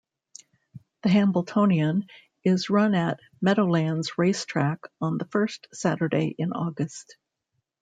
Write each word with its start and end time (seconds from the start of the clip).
The 1.03 1.09
Hambletonian 1.09 2.07
is 2.43 2.71
run 2.71 2.95
at 2.95 3.19
Meadowlands 3.39 4.17
Racetrack 4.17 4.79
on 4.99 5.19
the 5.19 5.25
first 5.25 5.67
Saturday 5.73 6.33
in 6.39 6.53
August. 6.53 7.17